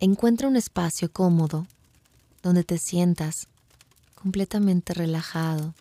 [0.00, 1.66] Encuentra un espacio cómodo
[2.40, 3.48] donde te sientas
[4.14, 5.74] completamente relajado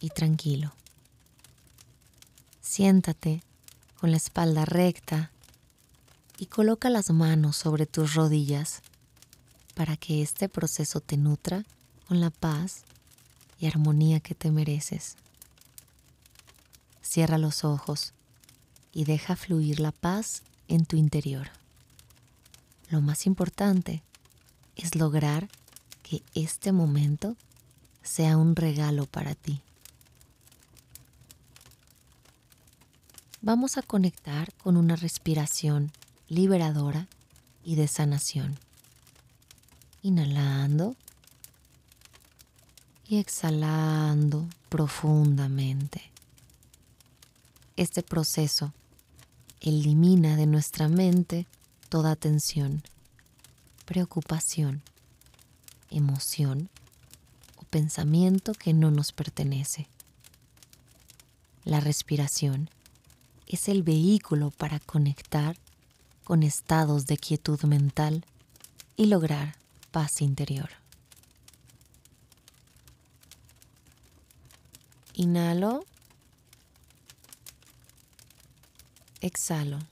[0.00, 0.72] y tranquilo.
[2.62, 3.42] Siéntate
[4.00, 5.30] con la espalda recta
[6.38, 8.80] y coloca las manos sobre tus rodillas
[9.74, 11.66] para que este proceso te nutra
[12.08, 12.84] con la paz
[13.60, 15.16] y armonía que te mereces.
[17.02, 18.14] Cierra los ojos
[18.94, 21.50] y deja fluir la paz en tu interior.
[22.92, 24.02] Lo más importante
[24.76, 25.48] es lograr
[26.02, 27.36] que este momento
[28.02, 29.62] sea un regalo para ti.
[33.40, 35.90] Vamos a conectar con una respiración
[36.28, 37.08] liberadora
[37.64, 38.58] y de sanación.
[40.02, 40.94] Inhalando
[43.08, 46.10] y exhalando profundamente.
[47.76, 48.74] Este proceso
[49.62, 51.46] elimina de nuestra mente
[51.92, 52.82] toda tensión,
[53.84, 54.80] preocupación,
[55.90, 56.70] emoción
[57.58, 59.88] o pensamiento que no nos pertenece.
[61.64, 62.70] La respiración
[63.46, 65.54] es el vehículo para conectar
[66.24, 68.24] con estados de quietud mental
[68.96, 69.54] y lograr
[69.90, 70.70] paz interior.
[75.12, 75.84] Inhalo.
[79.20, 79.91] Exhalo.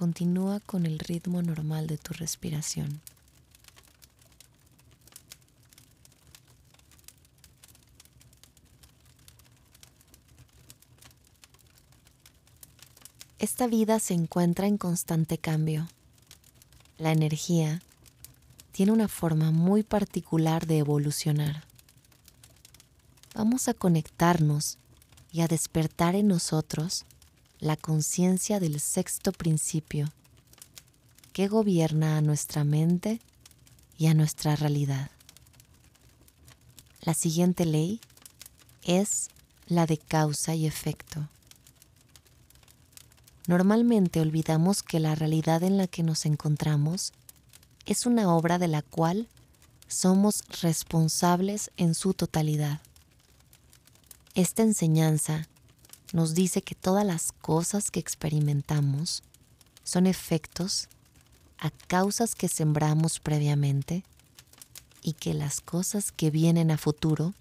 [0.00, 3.02] Continúa con el ritmo normal de tu respiración.
[13.38, 15.86] Esta vida se encuentra en constante cambio.
[16.96, 17.82] La energía
[18.72, 21.64] tiene una forma muy particular de evolucionar.
[23.34, 24.78] Vamos a conectarnos
[25.30, 27.04] y a despertar en nosotros
[27.60, 30.10] la conciencia del sexto principio
[31.34, 33.20] que gobierna a nuestra mente
[33.98, 35.10] y a nuestra realidad.
[37.02, 38.00] La siguiente ley
[38.82, 39.28] es
[39.66, 41.28] la de causa y efecto.
[43.46, 47.12] Normalmente olvidamos que la realidad en la que nos encontramos
[47.84, 49.28] es una obra de la cual
[49.86, 52.80] somos responsables en su totalidad.
[54.34, 55.48] Esta enseñanza
[56.12, 59.22] nos dice que todas las cosas que experimentamos
[59.84, 60.88] son efectos
[61.58, 64.04] a causas que sembramos previamente
[65.02, 67.34] y que las cosas que vienen a futuro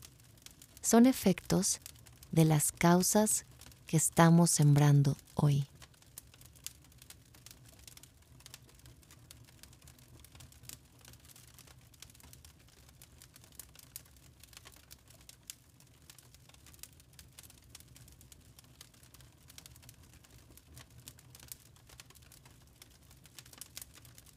[0.81, 1.79] son efectos
[2.31, 3.45] de las causas
[3.87, 5.68] que estamos sembrando hoy.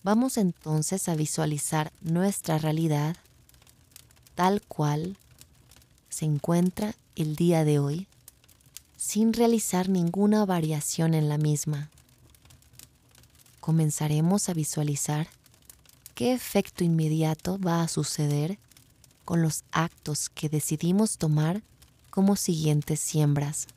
[0.04, 3.16] Vamos entonces a visualizar nuestra realidad
[4.34, 5.16] tal cual
[6.08, 8.08] se encuentra el día de hoy,
[8.96, 11.88] sin realizar ninguna variación en la misma.
[13.60, 15.28] Comenzaremos a visualizar
[16.16, 18.58] qué efecto inmediato va a suceder
[19.24, 21.62] con los actos que decidimos tomar
[22.10, 23.68] como siguientes siembras.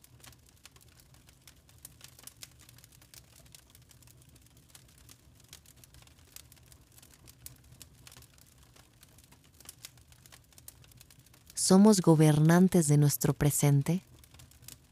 [11.65, 14.03] Somos gobernantes de nuestro presente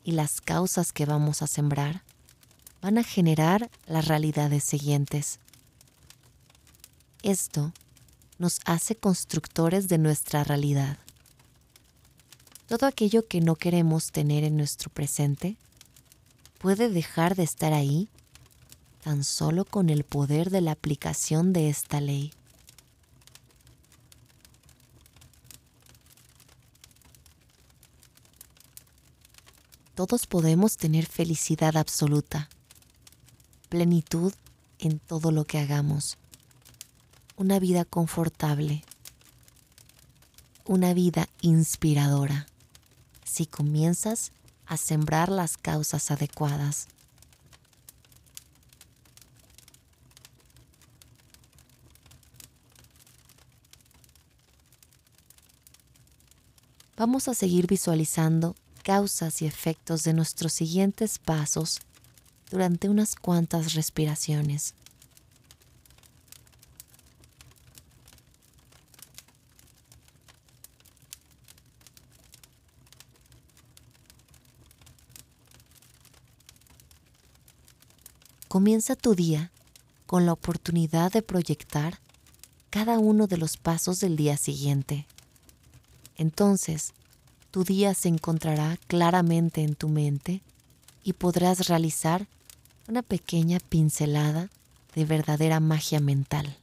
[0.04, 2.02] y las causas que vamos a sembrar
[2.82, 5.40] van a generar las realidades siguientes.
[7.22, 7.74] Esto
[8.40, 10.98] nos hace constructores de nuestra realidad.
[12.66, 15.58] Todo aquello que no queremos tener en nuestro presente
[16.58, 18.10] puede dejar de estar ahí
[19.04, 22.34] tan solo con el poder de la aplicación de esta ley.
[29.96, 32.50] todos podemos tener felicidad absoluta,
[33.70, 34.34] plenitud
[34.80, 36.18] en todo lo que hagamos,
[37.38, 38.84] una vida confortable,
[40.66, 42.48] una vida inspiradora,
[43.24, 44.32] si comienzas
[44.66, 46.88] a sembrar las causas adecuadas.
[56.96, 61.80] Vamos a seguir visualizando causas y efectos de nuestros siguientes pasos
[62.52, 64.76] durante unas cuantas respiraciones.
[78.48, 79.50] Comienza tu día
[80.06, 81.98] con la oportunidad de proyectar
[82.70, 85.08] cada uno de los pasos del día siguiente.
[86.18, 86.94] Entonces,
[87.54, 90.42] tu día se encontrará claramente en tu mente
[91.04, 92.26] y podrás realizar
[92.88, 94.50] una pequeña pincelada
[94.96, 96.58] de verdadera magia mental.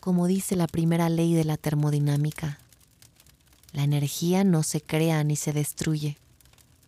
[0.00, 2.58] Como dice la primera ley de la termodinámica,
[3.78, 6.18] la energía no se crea ni se destruye,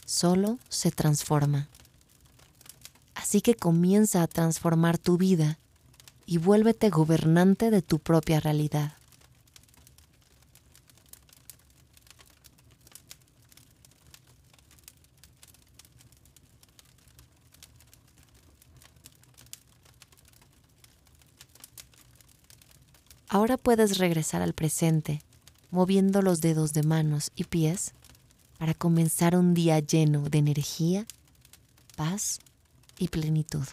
[0.06, 1.69] solo se transforma.
[3.14, 5.56] Así que comienza a transformar tu vida
[6.26, 8.94] y vuélvete gobernante de tu propia realidad.
[23.28, 25.22] Ahora puedes regresar al presente,
[25.70, 27.93] moviendo los dedos de manos y pies
[28.58, 31.06] para comenzar un día lleno de energía,
[31.96, 32.40] paz
[32.99, 33.64] y plenitud.